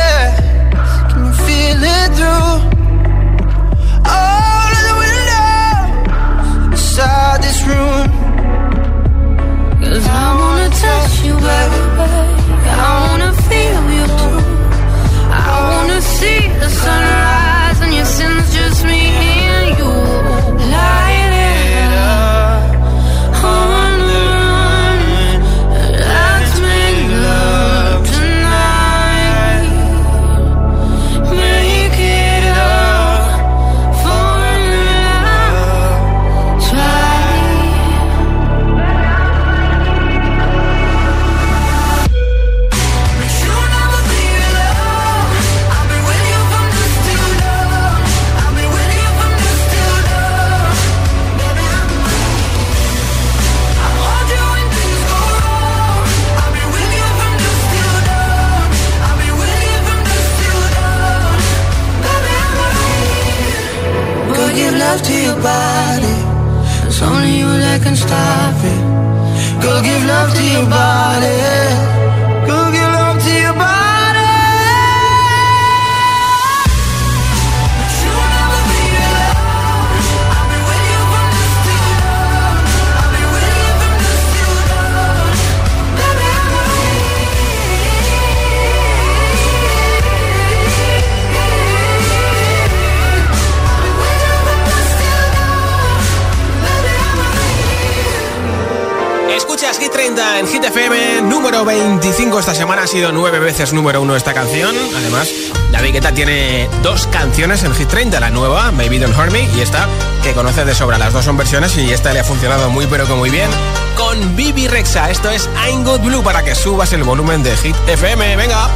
Sido 102.91 103.13
nueve 103.13 103.39
veces 103.39 103.71
número 103.71 104.01
uno 104.01 104.17
esta 104.17 104.33
canción. 104.33 104.75
Además, 104.97 105.31
David 105.71 105.93
Guetta 105.93 106.11
tiene 106.11 106.67
dos 106.83 107.07
canciones 107.07 107.63
en 107.63 107.73
Hit 107.73 107.87
30, 107.87 108.19
la 108.19 108.29
nueva, 108.29 108.69
Baby 108.71 108.99
Don't 108.99 109.17
Hurt 109.17 109.31
Me, 109.31 109.43
y 109.55 109.61
esta 109.61 109.87
que 110.21 110.33
conoce 110.33 110.65
de 110.65 110.75
sobra. 110.75 110.97
Las 110.97 111.13
dos 111.13 111.23
son 111.23 111.37
versiones 111.37 111.77
y 111.77 111.89
esta 111.93 112.11
le 112.11 112.19
ha 112.19 112.25
funcionado 112.25 112.69
muy 112.69 112.87
pero 112.87 113.07
que 113.07 113.13
muy 113.13 113.29
bien 113.29 113.49
con 113.95 114.35
Bibi 114.35 114.67
Rexa. 114.67 115.09
Esto 115.09 115.29
es 115.29 115.49
I'm 115.69 115.85
Good 115.85 116.01
Blue 116.01 116.21
para 116.21 116.43
que 116.43 116.53
subas 116.53 116.91
el 116.91 117.03
volumen 117.03 117.43
de 117.43 117.55
Hit 117.55 117.77
FM. 117.87 118.35
Venga. 118.35 118.67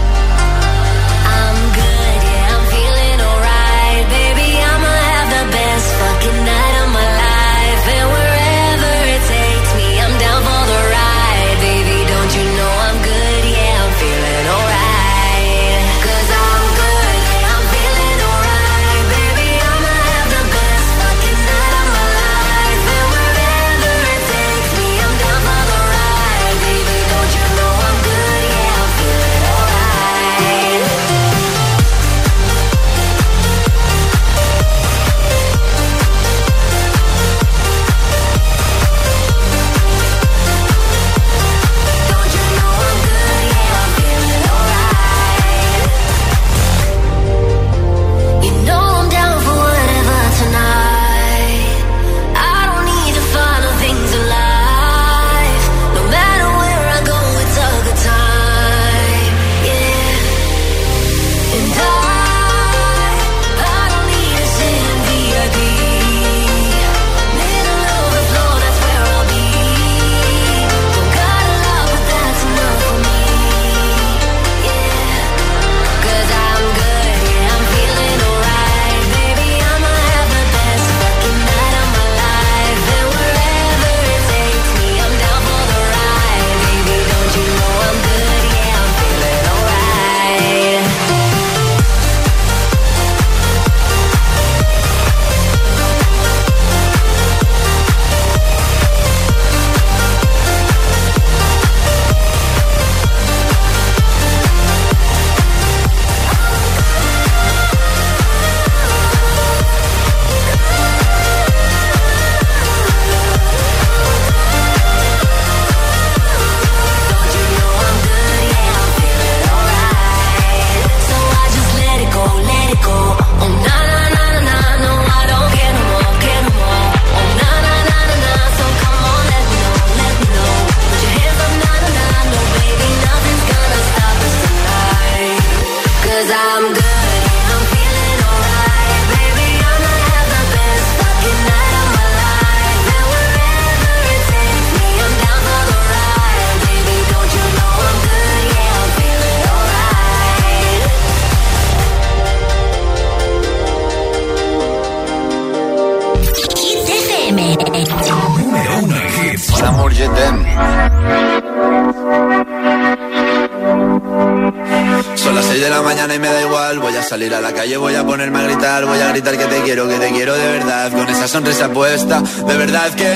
De 171.76 172.58
verdad 172.58 172.94
que 172.94 173.15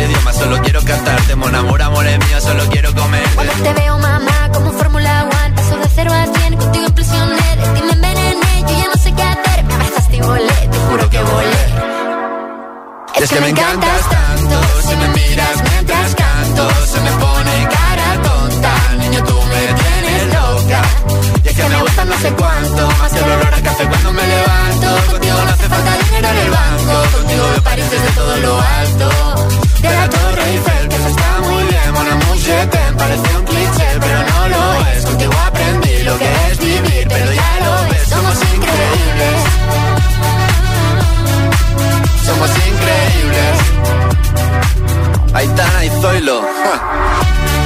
el 0.00 0.10
idioma, 0.10 0.32
solo 0.32 0.60
quiero 0.62 0.82
cantarte. 0.82 1.36
Mon 1.36 1.54
amor, 1.54 1.82
amor 1.82 2.06
es 2.06 2.18
mío, 2.18 2.40
solo 2.40 2.64
quiero 2.70 2.94
comer. 2.94 3.22
Cuando 3.34 3.52
te 3.54 3.72
veo, 3.72 3.98
mamá, 3.98 4.50
como 4.52 4.72
Fórmula 4.72 5.24
One. 5.24 5.54
Paso 5.54 5.76
de 5.76 5.88
cero 5.94 6.12
a 6.12 6.38
cien, 6.38 6.56
contigo 6.56 6.86
impresioné. 6.86 7.56
De 7.56 7.66
ti 7.74 7.82
me 7.86 7.92
envenené, 7.92 8.60
yo 8.62 8.78
ya 8.78 8.88
no 8.94 9.02
sé 9.02 9.12
qué 9.12 9.22
hacer. 9.22 9.64
Me 9.64 9.74
abrazaste 9.74 10.16
y 10.16 10.20
volé, 10.20 10.68
te 10.70 10.78
juro 10.88 11.10
que 11.10 11.20
volé. 11.20 11.64
Es, 13.16 13.22
es 13.22 13.28
que, 13.30 13.34
que 13.36 13.40
me 13.40 13.48
encantas 13.48 14.08
tanto, 14.10 14.60
si 14.82 14.96
me 14.96 15.08
miras 15.08 15.62
mientras 15.70 16.14
canto, 16.14 16.68
se 16.86 17.00
me 17.00 17.10
pone 17.12 17.68
cara 17.70 18.22
tonta, 18.22 18.72
niño 18.98 19.24
tú 19.24 19.40
me 19.42 19.62
tienes 19.80 20.34
loca. 20.34 20.82
Y 21.42 21.48
es 21.48 21.54
que 21.56 21.64
me 21.64 21.80
gusta 21.80 22.04
no 22.04 22.18
sé 22.18 22.30
cuánto, 22.32 22.86
más 22.98 23.12
que 23.12 23.18
el 23.18 23.30
olor 23.32 23.54
a 23.54 23.62
café 23.62 23.86
cuando 23.88 24.12
me 24.12 24.26
levanto. 24.26 25.12
Contigo 25.12 25.36
no 25.44 25.50
hace 25.50 25.68
falta 25.68 25.96
dinero 26.04 26.28
en 26.28 26.36
el 26.36 26.50
banco, 26.50 27.16
contigo 27.16 27.44
me 27.54 27.60
París 27.62 27.90
desde 27.90 28.10
todo 28.10 28.36
lo 28.36 28.60
alto. 28.60 29.25
Eiffel, 30.46 30.88
que 30.88 30.96
eso 30.96 31.08
está 31.08 31.40
muy 31.48 31.62
bien, 31.64 31.92
mon 31.92 32.06
amour, 32.14 32.36
je 32.38 32.66
t'aime, 32.72 32.96
parece 32.96 33.36
un 33.38 33.44
cliché, 33.44 33.88
pero 34.00 34.18
no 34.30 34.48
lo 34.54 34.62
es. 34.90 35.04
Contigo 35.04 35.32
aprendí 35.46 36.02
lo 36.04 36.18
que 36.18 36.30
es 36.50 36.58
vivir, 36.58 37.08
pero 37.08 37.32
ya 37.32 37.52
lo 37.64 37.72
ves, 37.90 38.08
somos 38.08 38.36
increíbles. 38.54 39.38
Somos 42.26 42.50
increíbles. 42.70 43.56
Aitana 45.34 45.84
y 45.84 45.90
Zoilo. 46.00 46.40
Son 46.40 47.65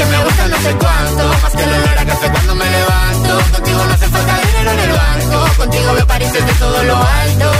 Que 0.00 0.06
me 0.06 0.24
gusta 0.24 0.48
no 0.48 0.56
sé 0.56 0.74
cuánto, 0.76 1.28
más 1.42 1.52
que 1.52 1.62
el 1.62 1.68
olor 1.68 1.98
a 1.98 2.06
café 2.06 2.30
cuando 2.30 2.54
me 2.54 2.64
levanto. 2.64 3.52
Contigo 3.52 3.84
no 3.84 3.92
hace 3.92 4.08
falta 4.08 4.40
dinero 4.46 4.70
en 4.70 4.78
el 4.78 4.92
banco, 4.92 5.56
contigo 5.58 5.92
veo 5.92 6.06
París 6.06 6.32
desde 6.32 6.52
todo 6.54 6.82
lo 6.84 6.96
alto. 6.96 7.52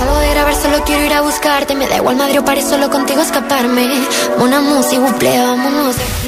Solo 0.00 0.18
de 0.18 0.30
ir 0.32 0.38
a 0.38 0.44
ver, 0.44 0.54
solo 0.56 0.82
quiero 0.84 1.04
ir 1.04 1.12
a 1.12 1.20
buscarte. 1.20 1.76
Me 1.76 1.86
da 1.86 1.94
igual 1.94 2.16
Madrid 2.16 2.40
o 2.40 2.44
París, 2.44 2.64
solo 2.68 2.90
contigo 2.90 3.22
escaparme. 3.22 3.88
Una 4.38 4.60
música, 4.62 5.00
buple, 5.00 5.38
vámonos. 5.38 5.96
de. 5.96 6.19